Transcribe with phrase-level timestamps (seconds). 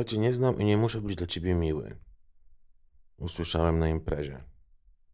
[0.00, 1.96] Ja cię nie znam i nie muszę być dla ciebie miły.
[3.18, 4.44] Usłyszałem na imprezie.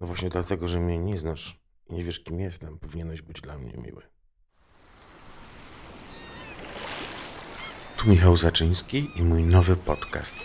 [0.01, 3.59] No właśnie dlatego, że mnie nie znasz i nie wiesz, kim jestem, powinieneś być dla
[3.59, 4.03] mnie miły.
[7.97, 10.37] Tu Michał Zaczyński i mój nowy podcast.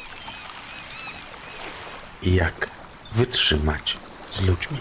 [2.24, 2.70] Jak
[3.14, 3.98] wytrzymać
[4.32, 4.78] z ludźmi.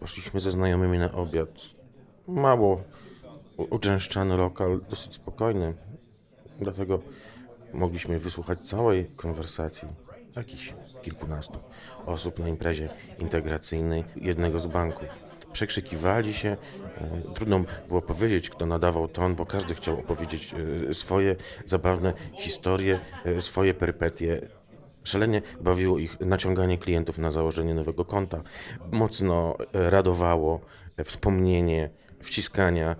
[0.00, 1.50] Poszliśmy ze znajomymi na obiad.
[2.28, 2.84] Mało
[3.70, 5.74] uczęszczany lokal, dosyć spokojny.
[6.60, 7.02] Dlatego
[7.72, 9.88] mogliśmy wysłuchać całej konwersacji
[10.36, 11.58] jakichś kilkunastu
[12.06, 12.88] osób na imprezie
[13.18, 15.08] integracyjnej jednego z banków.
[15.52, 20.54] Przekrzykiwali się, e, trudno było powiedzieć, kto nadawał ton, bo każdy chciał opowiedzieć
[20.90, 24.48] e, swoje zabawne historie, e, swoje perypetie.
[25.04, 28.42] Szalenie bawiło ich naciąganie klientów na założenie nowego konta.
[28.92, 30.60] Mocno radowało
[31.04, 31.90] wspomnienie
[32.22, 32.96] wciskania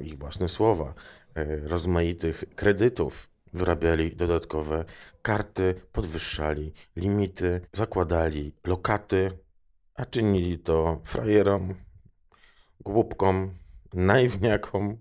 [0.00, 0.94] ich własne słowa,
[1.34, 3.30] e, rozmaitych kredytów.
[3.52, 4.84] Wyrabiali dodatkowe
[5.22, 9.30] karty, podwyższali limity, zakładali lokaty,
[9.94, 11.74] a czynili to frajerom,
[12.80, 13.54] głupkom,
[13.94, 14.98] naiwniakom,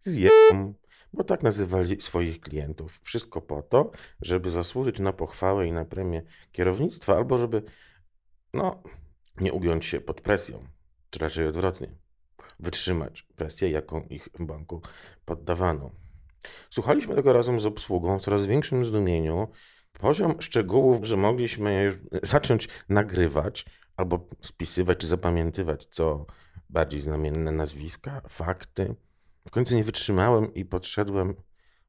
[0.00, 0.74] zjebom,
[1.12, 3.00] bo tak nazywali swoich klientów.
[3.02, 3.90] Wszystko po to,
[4.22, 6.22] żeby zasłużyć na pochwałę i na premię
[6.52, 7.62] kierownictwa, albo żeby,
[8.54, 8.82] no,
[9.40, 10.64] nie ugiąć się pod presją,
[11.10, 11.88] czy raczej odwrotnie,
[12.60, 14.82] wytrzymać presję, jaką ich banku
[15.24, 15.90] poddawano.
[16.70, 19.48] Słuchaliśmy tego razem z obsługą w coraz większym zdumieniu.
[19.92, 26.26] Poziom szczegółów, że mogliśmy zacząć nagrywać albo spisywać czy zapamiętywać, co
[26.70, 28.94] bardziej znamienne nazwiska, fakty.
[29.48, 31.34] W końcu nie wytrzymałem i podszedłem,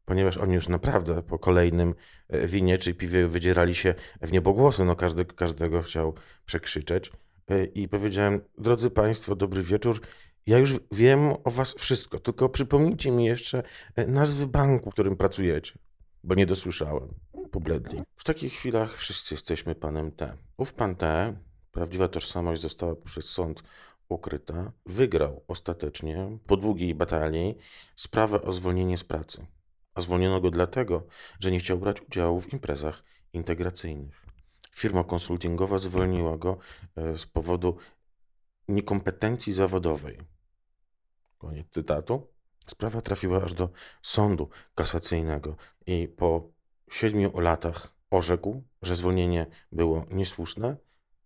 [0.05, 1.95] ponieważ oni już naprawdę po kolejnym
[2.29, 6.13] e, winie czy piwie wydzierali się w niebogłosy, no każdy każdego chciał
[6.45, 7.11] przekrzyczeć.
[7.49, 10.01] E, I powiedziałem, drodzy Państwo, dobry wieczór.
[10.49, 13.63] Ja już wiem o Was wszystko, tylko przypomnijcie mi jeszcze
[13.95, 15.73] e, nazwy banku, w którym pracujecie,
[16.23, 17.13] bo nie dosłyszałem.
[17.51, 18.01] Pobledli.
[18.15, 20.37] W takich chwilach wszyscy jesteśmy panem T.
[20.57, 21.33] Ów pan T,
[21.71, 23.63] prawdziwa tożsamość została przez sąd
[24.07, 27.57] ukryta, wygrał ostatecznie po długiej batalii
[27.95, 29.45] sprawę o zwolnienie z pracy.
[29.93, 31.07] A zwolniono go dlatego,
[31.39, 34.25] że nie chciał brać udziału w imprezach integracyjnych.
[34.75, 36.57] Firma konsultingowa zwolniła go
[36.95, 37.77] e, z powodu
[38.67, 40.38] niekompetencji zawodowej.
[41.39, 42.27] Koniec cytatu.
[42.65, 43.69] Sprawa trafiła aż do
[44.01, 45.55] sądu kasacyjnego
[45.85, 46.49] i po
[46.91, 50.77] siedmiu latach orzekł, że zwolnienie było niesłuszne.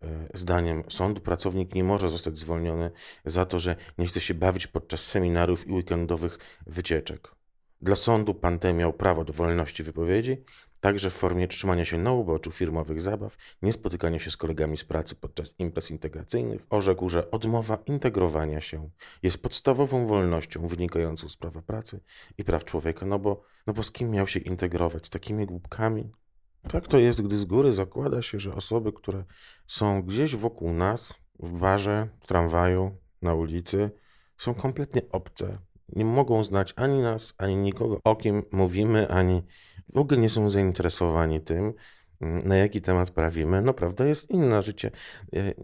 [0.01, 2.91] E, Zdaniem sądu pracownik nie może zostać zwolniony
[3.25, 7.35] za to, że nie chce się bawić podczas seminarów i weekendowych wycieczek.
[7.81, 10.43] Dla sądu pan ten miał prawo do wolności wypowiedzi,
[10.83, 14.83] także w formie trzymania się na uboczu firmowych zabaw, nie spotykania się z kolegami z
[14.83, 16.65] pracy podczas imprez integracyjnych.
[16.69, 18.89] Orzekł, że odmowa integrowania się
[19.23, 21.99] jest podstawową wolnością wynikającą z prawa pracy
[22.37, 25.07] i praw człowieka, no bo, no bo z kim miał się integrować?
[25.07, 26.11] Z takimi głupkami?
[26.69, 29.23] Tak to jest, gdy z góry zakłada się, że osoby, które
[29.67, 33.91] są gdzieś wokół nas, w barze, w tramwaju, na ulicy,
[34.37, 35.57] są kompletnie obce.
[35.89, 39.43] Nie mogą znać ani nas, ani nikogo, o kim mówimy, ani
[39.93, 41.73] w ogóle nie są zainteresowani tym,
[42.21, 43.61] mm, na jaki temat prawimy.
[43.61, 44.61] No prawda jest inna.
[44.61, 44.91] Życie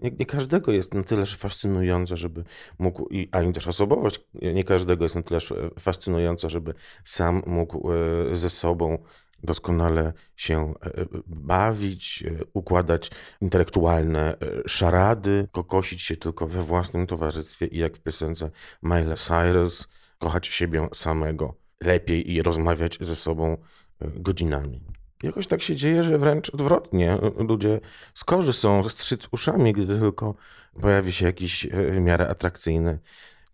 [0.01, 2.43] nie, nie każdego jest na tyle fascynujące, żeby
[2.79, 5.39] mógł, i, ani też osobowość nie każdego jest na tyle
[5.79, 8.97] fascynująca, żeby sam mógł e, ze sobą
[9.43, 14.37] doskonale się e, bawić, e, układać intelektualne
[14.67, 18.51] szarady, kokosić się tylko we własnym towarzystwie i jak w piosence
[18.83, 19.87] Miley Cyrus,
[20.19, 23.57] kochać siebie samego lepiej i rozmawiać ze sobą
[24.01, 24.83] e, godzinami.
[25.23, 27.17] Jakoś tak się dzieje, że wręcz odwrotnie.
[27.37, 27.79] Ludzie
[28.13, 30.35] skorzy są strzyc uszami, gdy tylko
[30.81, 32.99] pojawi się jakiś e, w miarę atrakcyjny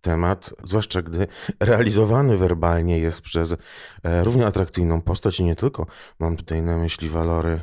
[0.01, 1.27] temat, zwłaszcza gdy
[1.59, 3.55] realizowany werbalnie jest przez
[4.03, 5.87] e, równie atrakcyjną postać i nie tylko
[6.19, 7.61] mam tutaj na myśli walory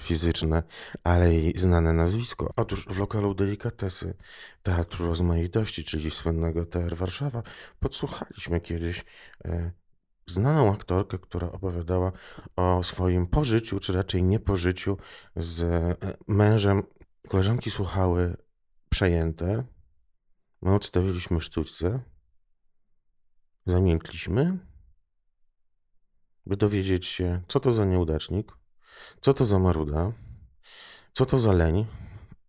[0.00, 0.62] fizyczne,
[1.04, 2.52] ale i znane nazwisko.
[2.56, 4.14] Otóż w lokalu Delikatesy
[4.62, 7.42] Teatru Rozmaitości, czyli słynnego TR Warszawa,
[7.80, 9.04] podsłuchaliśmy kiedyś
[9.44, 9.72] e,
[10.26, 12.12] znaną aktorkę, która opowiadała
[12.56, 14.96] o swoim pożyciu, czy raczej niepożyciu
[15.36, 15.96] z e,
[16.28, 16.82] mężem.
[17.28, 18.36] Koleżanki słuchały
[18.90, 19.64] przejęte.
[20.62, 22.00] My odstawiliśmy sztućce,
[23.66, 24.58] zamilkliśmy,
[26.46, 28.52] by dowiedzieć się, co to za nieudacznik,
[29.20, 30.12] co to za maruda,
[31.12, 31.86] co to za leń.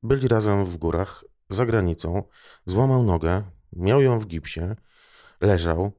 [0.04, 2.24] Byli razem w górach, za granicą,
[2.66, 3.44] złamał nogę,
[3.74, 4.76] miał ją w gipsie,
[5.42, 5.92] leżał,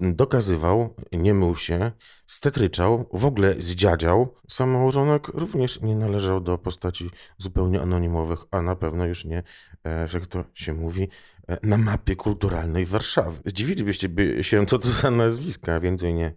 [0.00, 1.92] dokazywał, nie mył się,
[2.26, 4.34] stetryczał, w ogóle zdziadział.
[4.48, 9.42] Sam małżonek również nie należał do postaci zupełnie anonimowych, a na pewno już nie,
[9.84, 11.08] e, jak to się mówi,
[11.48, 13.38] e, na mapie kulturalnej Warszawy.
[13.44, 14.08] Zdziwilibyście
[14.40, 16.34] się, co to za nazwiska, więcej nie,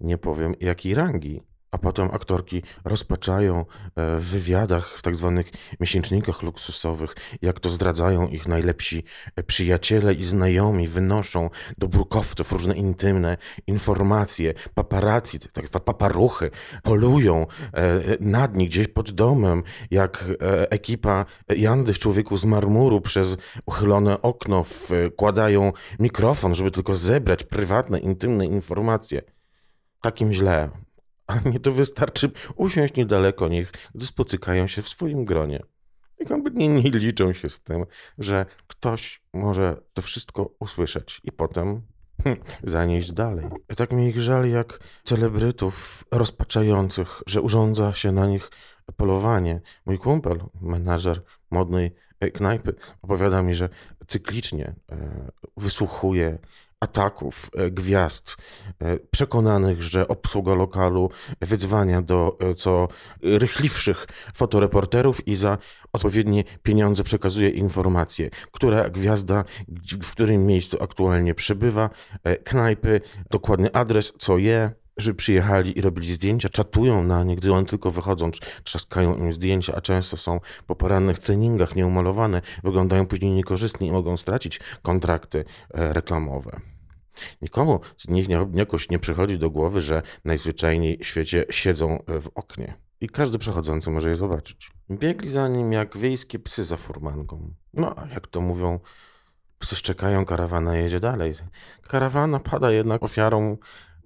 [0.00, 3.64] nie powiem, jakiej rangi a potem aktorki rozpaczają e,
[4.16, 5.50] w wywiadach, w tak zwanych
[5.80, 9.04] miesięcznikach luksusowych, jak to zdradzają ich najlepsi
[9.36, 13.36] e, przyjaciele i znajomi, wynoszą do brukowców różne intymne
[13.66, 16.50] informacje, paparazzi, tak paparuchy,
[16.82, 20.24] polują e, nad nich gdzieś pod domem, jak
[20.70, 27.98] ekipa Jandy w Człowieku z marmuru przez uchylone okno wkładają mikrofon, żeby tylko zebrać prywatne,
[27.98, 29.22] intymne informacje.
[30.00, 30.70] Takim źle,
[31.30, 35.62] a nie to wystarczy usiąść niedaleko nich, gdy spotykają się w swoim gronie.
[36.20, 37.86] I kompletnie nie liczą się z tym,
[38.18, 41.82] że ktoś może to wszystko usłyszeć i potem
[42.24, 43.46] hm, zanieść dalej.
[43.76, 48.50] Tak mi ich żal jak celebrytów rozpaczających, że urządza się na nich
[48.96, 49.60] polowanie.
[49.86, 51.94] Mój kumpel, menadżer modnej
[52.34, 53.68] knajpy, opowiada mi, że
[54.06, 56.38] cyklicznie e, wysłuchuje
[56.80, 58.36] ataków e, gwiazd
[58.78, 61.10] e, przekonanych, że obsługa lokalu
[61.40, 62.88] wyzwania do e, co
[63.22, 65.58] rychliwszych fotoreporterów i za
[65.92, 69.44] odpowiednie pieniądze przekazuje informacje, która gwiazda
[70.02, 71.90] w którym miejscu aktualnie przebywa,
[72.44, 73.00] knajpy,
[73.30, 77.90] dokładny adres, co je, żeby przyjechali i robili zdjęcia, czatują na nie, gdy one tylko
[77.90, 78.30] wychodzą,
[78.64, 84.16] trzaskają im zdjęcia, a często są po porannych treningach nieumalowane, wyglądają później niekorzystnie i mogą
[84.16, 85.44] stracić kontrakty
[85.74, 86.69] reklamowe.
[87.42, 92.28] Nikomu z nich nie, jakoś nie przychodzi do głowy, że najzwyczajniej w świecie siedzą w
[92.34, 92.74] oknie.
[93.00, 94.70] I każdy przechodzący może je zobaczyć.
[94.90, 97.54] Biegli za nim jak wiejskie psy za furmanką.
[97.74, 98.80] No, jak to mówią,
[99.58, 101.34] psy szczekają, karawana jedzie dalej.
[101.88, 103.56] Karawana pada jednak ofiarą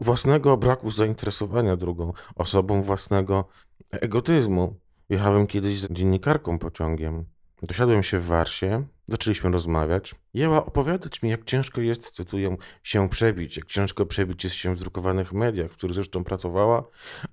[0.00, 3.49] własnego braku zainteresowania drugą osobą, własnego
[3.90, 4.81] egotyzmu.
[5.08, 7.25] Jechałem kiedyś z dziennikarką pociągiem.
[7.64, 10.14] Dosiadłem się w Warsie, zaczęliśmy rozmawiać.
[10.34, 14.78] Jęła opowiadać mi, jak ciężko jest, cytuję, się przebić, jak ciężko przebić jest się w
[14.78, 16.84] drukowanych mediach, w których zresztą pracowała,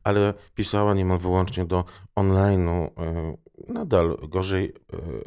[0.04, 1.86] ale pisała niemal wyłącznie do
[2.16, 3.38] online'u, e,
[3.68, 4.74] nadal gorzej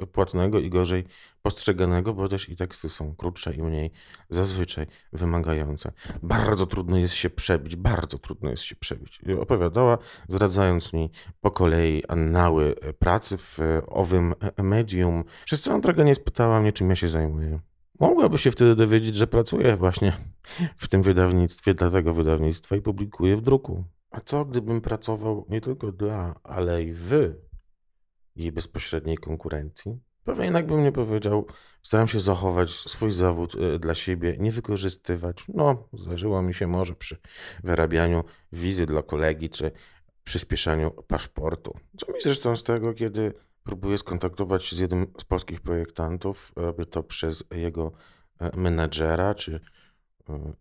[0.01, 1.05] e, płatnego i gorzej
[1.45, 3.91] postrzeganego, bo też i teksty są krótsze i mniej
[4.31, 5.93] zazwyczaj wymagające.
[6.23, 9.21] Bardzo trudno jest się przebić, bardzo trudno jest się przebić.
[9.41, 9.99] Opowiadała,
[10.29, 11.11] zdradzając mi
[11.41, 15.25] po kolei annały pracy w owym medium.
[15.45, 17.61] Przez całą drogę nie spytała mnie, czym ja się zajmuję.
[18.01, 20.13] Mogłaby się wtedy dowiedzieć, że pracuję właśnie
[20.77, 23.85] w tym wydawnictwie, dla tego wydawnictwa i publikuję w druku.
[24.11, 27.35] A co gdybym pracował nie tylko dla, ale i w
[28.37, 29.99] jej bezpośredniej konkurencji?
[30.25, 31.47] Pewnie jednak bym nie powiedział,
[31.83, 35.45] staram się zachować swój zawód e, dla siebie, nie wykorzystywać.
[35.49, 37.17] No, zdarzyło mi się może przy
[37.65, 39.71] wyrabianiu wizy dla kolegi, czy
[40.25, 41.77] przyspieszaniu paszportu.
[41.99, 43.33] Co mi zresztą z tego, kiedy
[43.65, 47.93] próbuję skontaktować się z jednym z polskich projektantów, robię to przez jego
[48.41, 49.61] e, menadżera, czy
[50.29, 50.53] e,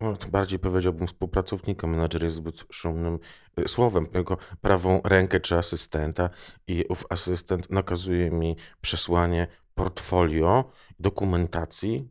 [0.00, 1.86] no, bardziej powiedziałbym współpracownika.
[1.86, 3.18] Menadżer jest zbyt szumnym
[3.60, 4.06] y, słowem.
[4.14, 6.30] Jego prawą rękę czy asystenta
[6.66, 12.08] i ów asystent nakazuje mi przesłanie portfolio, dokumentacji,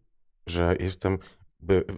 [0.48, 1.20] że jestem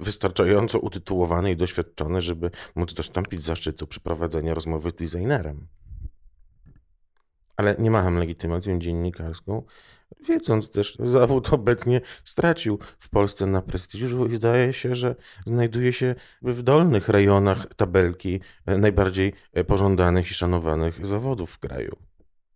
[0.01, 5.67] wystarczająco utytułowany i doświadczony, żeby móc dostąpić zaszczytu przeprowadzenia rozmowy z designerem.
[7.57, 9.63] Ale nie mam legitymacją dziennikarską,
[10.27, 16.15] wiedząc też, zawód obecnie stracił w Polsce na prestiżu i zdaje się, że znajduje się
[16.41, 21.95] w dolnych rejonach tabelki e, najbardziej e, pożądanych i szanowanych zawodów w kraju.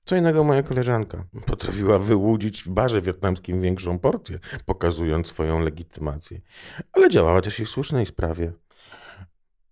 [0.06, 6.42] Co innego moja koleżanka potrafiła wyłudzić w barze wietnamskim większą porcję, pokazując swoją legitymację,
[6.94, 8.54] ale działała też i w słusznej sprawie.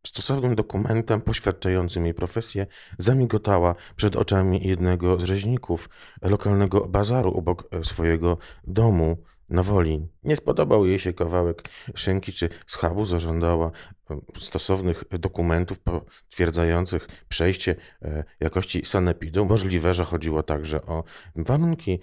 [0.07, 2.67] Stosownym dokumentem poświadczającym jej profesję
[2.97, 5.89] zamigotała przed oczami jednego z rzeźników
[6.21, 9.17] lokalnego bazaru obok swojego domu
[9.49, 10.07] na Woli.
[10.23, 11.63] Nie spodobał jej się kawałek
[11.95, 13.71] szynki czy schabu, zażądała
[14.09, 19.45] e, stosownych dokumentów potwierdzających przejście e, jakości sanepidu.
[19.45, 21.03] Możliwe, że chodziło także o
[21.35, 21.99] warunki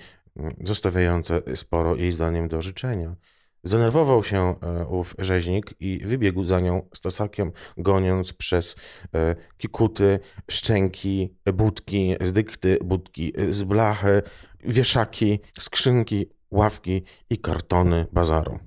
[0.65, 3.17] zostawiające sporo jej zdaniem do życzenia.
[3.69, 8.77] Zdenerwował się e, ów rzeźnik i wybiegł za nią z tasakiem, goniąc przez
[9.15, 10.21] e, kikuty,
[10.51, 14.23] szczęki, budki, zdykty, budki z blachy,
[14.65, 18.59] wieszaki, skrzynki, ławki i kartony bazaru.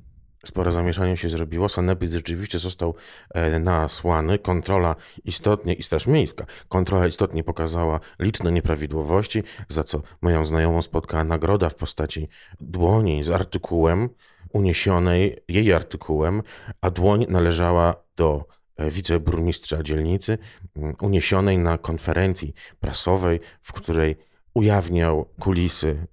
[0.45, 1.69] Spore zamieszanie się zrobiło.
[1.69, 2.95] Sanepid rzeczywiście został
[3.29, 4.39] e, nasłany.
[4.39, 11.23] Kontrola istotnie, i Straż Miejska, kontrola istotnie pokazała liczne nieprawidłowości, za co moją znajomą spotkała
[11.23, 12.27] nagroda w postaci
[12.59, 14.09] dłoni z artykułem
[14.53, 16.43] uniesionej jej artykułem,
[16.81, 18.45] a dłoń należała do
[18.77, 20.37] e, wiceburmistrza dzielnicy,
[20.75, 24.15] mm, uniesionej na konferencji prasowej, w której
[24.53, 26.07] ujawniał kulisy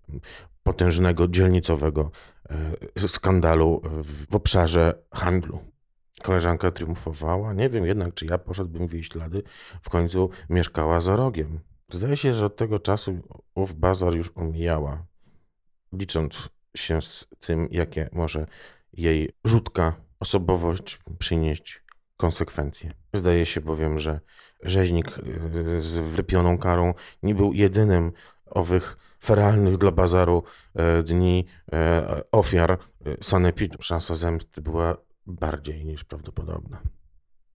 [0.63, 2.11] potężnego dzielnicowego
[2.97, 3.83] e, skandalu
[4.29, 5.61] w obszarze handlu.
[6.23, 7.53] Koleżanka triumfowała.
[7.53, 9.43] Nie wiem jednak, czy ja poszedłbym w jej ślady.
[9.83, 11.61] W końcu mieszkała za rogiem.
[11.93, 13.19] Zdaje się, że od tego czasu
[13.55, 15.07] ów bazar już omijała,
[15.93, 18.47] licząc się z tym, jakie może
[18.93, 21.83] jej rzutka osobowość przynieść
[22.17, 22.93] konsekwencje.
[23.13, 24.21] Zdaje się bowiem, że
[24.63, 28.13] rzeźnik y, z wrypioną karą nie był jedynym
[28.47, 30.43] owych feralnych dla bazaru
[30.75, 32.79] e, dni e, ofiar
[33.21, 33.83] sanepidu.
[33.83, 34.97] Szansa zemsty była
[35.27, 36.83] bardziej niż prawdopodobna.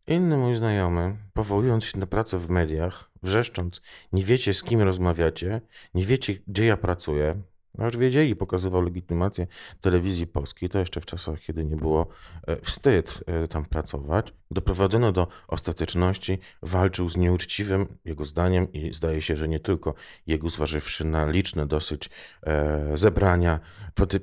[0.08, 3.82] Inny mój znajomy, powołując się na pracę w mediach, wrzeszcząc,
[4.13, 5.62] nie wiecie z kim rozmawiacie,
[5.93, 7.41] nie wiecie gdzie ja pracuję,
[7.77, 9.48] no już wiedzieli, pokazywał legitymację
[9.82, 12.08] telewizji polskiej, to jeszcze w czasach, kiedy nie było
[12.48, 14.34] e, wstyd e, tam pracować.
[14.51, 19.94] Doprowadzono do ostateczności, walczył z nieuczciwym, jego zdaniem, i zdaje się, że nie tylko
[20.27, 22.10] jego, zważywszy na liczne dosyć
[22.44, 23.60] e, zebrania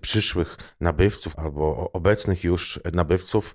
[0.00, 3.54] przyszłych nabywców albo obecnych już nabywców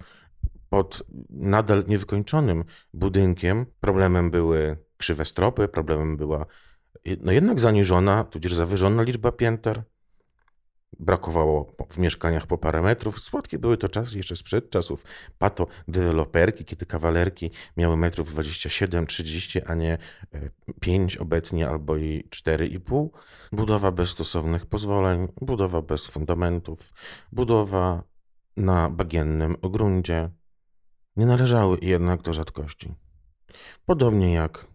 [0.69, 3.65] pod nadal niewykończonym budynkiem.
[3.79, 6.45] Problemem były krzywe stropy, problemem była
[7.21, 9.83] no jednak zaniżona, tudzież zawyżona liczba pięter.
[10.99, 13.19] Brakowało w mieszkaniach po parę metrów.
[13.19, 15.03] Słodkie były to czasy jeszcze sprzed czasów
[15.37, 19.97] pato deweloperki, kiedy kawalerki miały metrów 27, 30, a nie
[20.79, 23.09] 5 e, obecnie albo i 4,5.
[23.51, 26.93] Budowa bez stosownych pozwoleń, budowa bez fundamentów,
[27.31, 28.03] budowa
[28.57, 30.29] na bagiennym gruncie
[31.15, 32.95] nie należały jednak do rzadkości.
[33.85, 34.65] Podobnie jak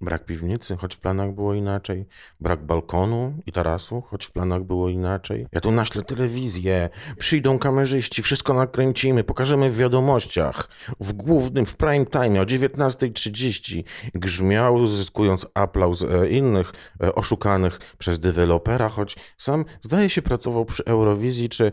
[0.00, 2.06] Brak piwnicy, choć w planach było inaczej.
[2.40, 5.46] Brak balkonu i tarasu, choć w planach było inaczej.
[5.52, 6.88] Ja tu naślę telewizję,
[7.18, 10.68] przyjdą kamerzyści, wszystko nakręcimy, pokażemy w wiadomościach.
[11.00, 18.18] W głównym, w prime time o 19.30 grzmiał, zyskując aplauz e, innych e, oszukanych przez
[18.18, 21.72] dewelopera, choć sam zdaje się pracował przy Eurowizji czy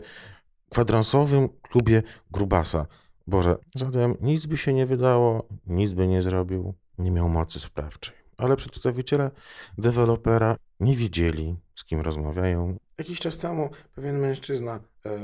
[0.70, 2.86] kwadransowym klubie Grubasa.
[3.26, 8.14] Boże, zatem nic by się nie wydało, nic by nie zrobił nie miał mocy sprawczej.
[8.36, 9.30] Ale przedstawiciele
[9.78, 12.76] dewelopera nie wiedzieli, z kim rozmawiają.
[12.98, 15.18] Jakiś czas temu pewien mężczyzna e,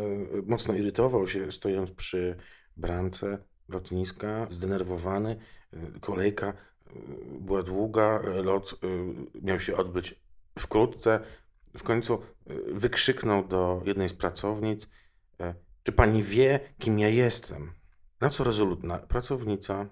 [0.47, 2.37] mocno irytował się, stojąc przy
[2.77, 3.39] bramce
[3.69, 5.37] lotniska, zdenerwowany.
[5.73, 6.53] E, kolejka e,
[7.41, 8.87] była długa, e, lot e,
[9.43, 10.15] miał się odbyć
[10.59, 11.21] wkrótce.
[11.77, 14.89] W końcu e, wykrzyknął do jednej z pracownic:
[15.83, 17.73] Czy pani wie, kim ja jestem?
[18.21, 19.87] Na co rezolutna pracownica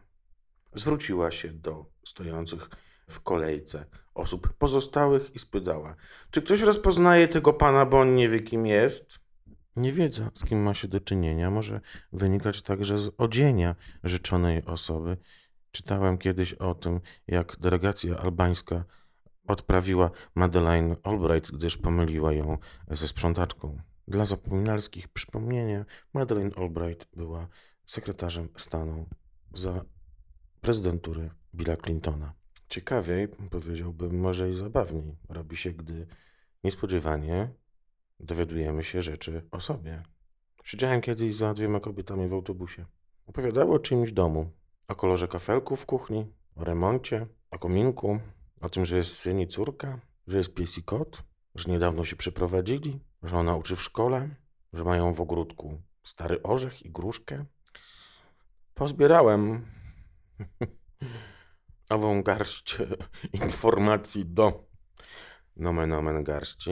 [0.75, 2.71] Zwróciła się do stojących
[3.09, 5.97] w kolejce osób pozostałych i spytała:
[6.31, 9.21] Czy ktoś rozpoznaje tego pana, bo on nie wie, kim jest?
[9.77, 11.81] Niewiedza, z kim ma się do czynienia, może
[12.13, 15.17] wynikać także z odzienia życzonej osoby.
[15.73, 18.85] Czytałem kiedyś o tym, jak delegacja albańska
[19.47, 22.59] odprawiła Madeleine Albright, gdyż pomyliła ją
[22.91, 23.79] ze sprzątaczką.
[24.09, 25.85] Dla zapominalskich przypomnienia,
[26.15, 27.49] Madeleine Albright była
[27.85, 29.07] sekretarzem stanu
[29.55, 29.85] za
[30.61, 32.33] prezydentury Billa Clintona.
[32.69, 36.07] Ciekawiej, powiedziałbym, może i zabawniej robi się, gdy
[36.65, 37.49] niespodziewanie
[38.21, 40.03] dowiadujemy się rzeczy o sobie.
[40.65, 42.85] Siedziałem kiedyś za dwiema kobietami w autobusie.
[43.27, 44.51] Opowiadały o czymś domu,
[44.89, 46.27] o kolorze kafelku w kuchni,
[46.57, 48.21] o remoncie, o kominku,
[48.61, 51.23] o tym, że jest syn i córka, że jest pies i kot,
[51.55, 54.29] że niedawno się przeprowadzili, że ona uczy w szkole,
[54.73, 57.45] że mają w ogródku stary orzech i gruszkę.
[58.75, 59.67] Pozbierałem
[61.91, 62.79] ową garść
[63.33, 64.69] informacji do
[65.57, 66.71] nomen omen garści,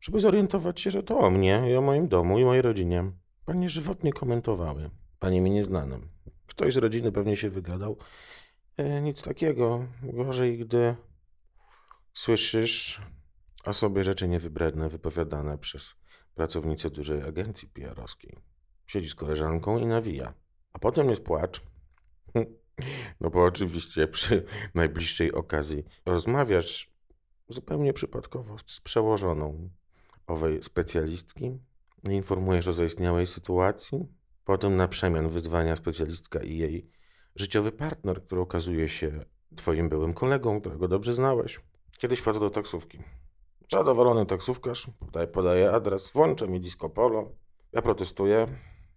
[0.00, 3.12] żeby zorientować się, że to o mnie i o moim domu i mojej rodzinie
[3.44, 6.08] panie żywotnie komentowały, panie mi nieznanym.
[6.46, 7.98] Ktoś z rodziny pewnie się wygadał.
[8.76, 9.86] E, nic takiego.
[10.02, 10.96] Gorzej, gdy
[12.12, 13.02] słyszysz
[13.64, 15.94] o sobie rzeczy niewybredne wypowiadane przez
[16.34, 18.38] pracownicę dużej agencji PR-owskiej.
[18.86, 20.34] Siedzi z koleżanką i nawija.
[20.72, 21.60] A potem jest płacz.
[23.20, 26.90] No bo oczywiście przy najbliższej okazji rozmawiasz
[27.48, 29.70] zupełnie przypadkowo z przełożoną
[30.26, 31.58] owej specjalistki,
[32.10, 33.98] informujesz o zaistniałej sytuacji,
[34.44, 36.90] potem na przemian wyzwania specjalistka i jej
[37.36, 39.24] życiowy partner, który okazuje się
[39.56, 41.60] twoim byłym kolegą, którego dobrze znałeś.
[41.98, 42.98] Kiedyś wchodzę do taksówki.
[43.72, 47.32] Zadowolony taksówkarz podaje, podaje adres, włącza mi disco polo.
[47.72, 48.46] Ja protestuję.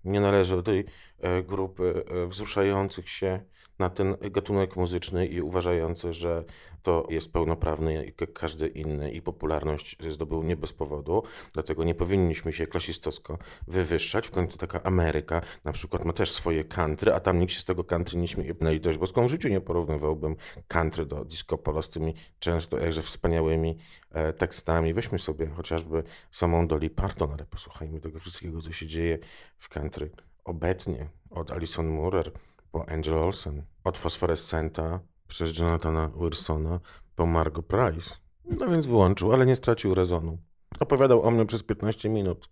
[0.03, 0.85] Nie należę do tej
[1.19, 3.41] e, grupy e, wzruszających się
[3.79, 6.43] na ten gatunek muzyczny i uważający, że
[6.83, 12.53] to jest pełnoprawny jak każdy inny i popularność zdobył nie bez powodu, dlatego nie powinniśmy
[12.53, 14.27] się klasistowsko wywyższać.
[14.27, 17.65] W końcu taka Ameryka na przykład ma też swoje country, a tam nikt się z
[17.65, 18.55] tego country nie śmieje.
[18.61, 20.35] Na litość boską w życiu nie porównywałbym
[20.67, 23.77] country do disco polo z tymi często jakże wspaniałymi
[24.11, 24.93] e, tekstami.
[24.93, 29.19] Weźmy sobie chociażby samą Dolly Parton, ale posłuchajmy tego wszystkiego, co się dzieje
[29.57, 30.09] w country
[30.43, 31.07] obecnie.
[31.29, 32.31] Od Alison Moorer
[32.71, 36.79] po Angel Olsen, od Fosforescenta przez Jonathana Wilsona
[37.15, 38.15] po Margot Price.
[38.45, 40.37] No więc wyłączył, ale nie stracił rezonu.
[40.79, 42.49] Opowiadał o mnie przez 15 minut.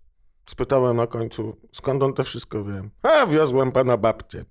[0.50, 2.90] Spytałem na końcu, skąd on to wszystko wie.
[3.04, 4.46] A, wiozłem pana babcię.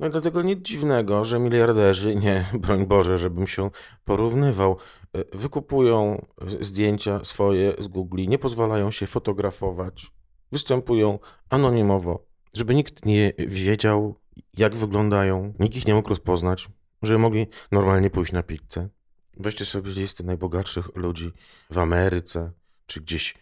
[0.00, 3.70] No i dlatego nic dziwnego, że miliarderzy, nie, broń Boże, żebym się
[4.04, 4.76] porównywał,
[5.12, 6.26] e, wykupują
[6.60, 10.12] zdjęcia swoje z Google, nie pozwalają się fotografować,
[10.52, 11.18] występują
[11.50, 14.14] anonimowo, żeby nikt nie wiedział,
[14.56, 16.68] jak wyglądają, nikt ich nie mógł rozpoznać,
[17.02, 18.88] żeby mogli normalnie pójść na pizzę.
[19.36, 21.32] Weźcie sobie listę najbogatszych ludzi
[21.70, 22.52] w Ameryce,
[22.86, 23.34] czy gdzieś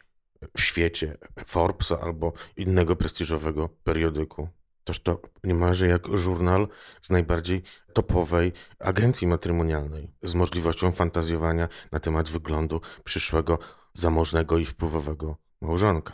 [0.57, 4.49] w świecie, Forbesa albo innego prestiżowego periodyku.
[4.85, 6.69] Toż to niemalże jak żurnal
[7.01, 7.63] z najbardziej
[7.93, 13.59] topowej agencji matrymonialnej, z możliwością fantazjowania na temat wyglądu przyszłego
[13.95, 16.13] zamożnego i wpływowego małżonka.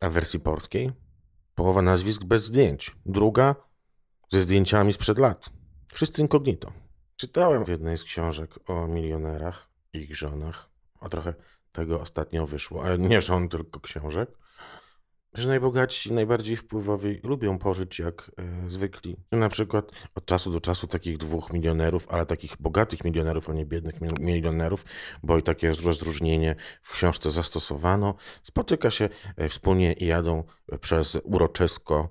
[0.00, 0.92] A wersji polskiej
[1.54, 3.56] połowa nazwisk bez zdjęć, druga
[4.28, 5.50] ze zdjęciami sprzed lat.
[5.92, 6.72] Wszyscy incognito.
[7.16, 10.68] Czytałem w jednej z książek o milionerach ich żonach,
[11.00, 11.34] a trochę
[11.72, 14.30] tego ostatnio wyszło, ale nie żon, tylko książek,
[15.34, 19.16] że najbogatsi, najbardziej wpływowi lubią pożyć jak e, zwykli.
[19.32, 23.66] Na przykład od czasu do czasu takich dwóch milionerów, ale takich bogatych milionerów, a nie
[23.66, 24.84] biednych milionerów,
[25.22, 30.44] bo i takie rozróżnienie w książce zastosowano, spotyka się e, wspólnie i jadą
[30.80, 32.08] przez uroczysko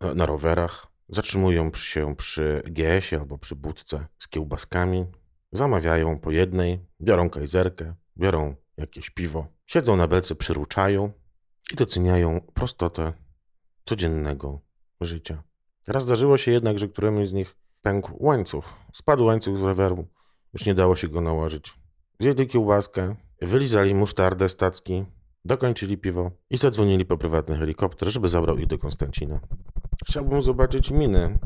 [0.00, 5.06] e, na rowerach, zatrzymują się przy GS-ie albo przy budce z kiełbaskami,
[5.52, 11.12] zamawiają po jednej, biorą kajzerkę, biorą jakieś piwo, siedzą na belce, przyruczają,
[11.72, 13.12] i doceniają prostotę
[13.84, 14.60] codziennego
[15.00, 15.42] życia.
[15.86, 18.64] Raz zdarzyło się jednak, że któremuś z nich pękł łańcuch.
[18.92, 20.06] Spadł łańcuch z roweru.
[20.52, 21.74] Już nie dało się go nałożyć.
[22.20, 25.04] Zjedli kiełbaskę, wylizali musztardę stacki,
[25.44, 29.40] dokończyli piwo i zadzwonili po prywatny helikopter, żeby zabrał ich do Konstancina.
[30.06, 31.38] Chciałbym zobaczyć minę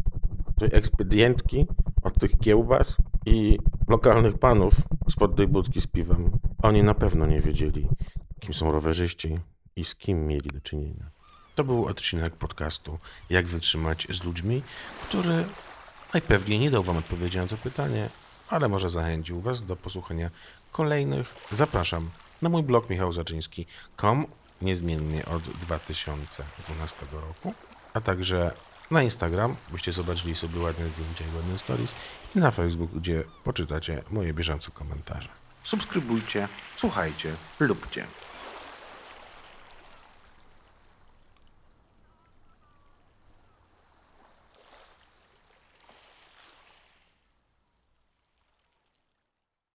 [0.58, 1.66] tej ekspedientki
[2.02, 2.96] od tych kiełbas
[3.26, 3.58] i
[3.88, 4.74] lokalnych panów
[5.10, 6.30] spod tej budki z piwem.
[6.62, 7.88] Oni na pewno nie wiedzieli,
[8.40, 9.38] kim są rowerzyści,
[9.76, 11.10] i z kim mieli do czynienia.
[11.54, 12.98] To był odcinek podcastu
[13.30, 14.62] Jak wytrzymać z ludźmi,
[15.08, 15.44] który
[16.12, 18.08] najpewniej nie dał Wam odpowiedzi na to pytanie,
[18.48, 20.30] ale może zachęcił Was do posłuchania
[20.72, 21.34] kolejnych.
[21.50, 22.10] Zapraszam
[22.42, 24.26] na mój blog michałzaczyński.com
[24.62, 27.54] niezmiennie od 2012 roku,
[27.94, 28.50] a także
[28.90, 31.94] na Instagram, byście zobaczyli sobie ładne zdjęcia i ładne stories
[32.36, 35.28] i na Facebook, gdzie poczytacie moje bieżące komentarze.
[35.64, 38.06] Subskrybujcie, słuchajcie, lubcie.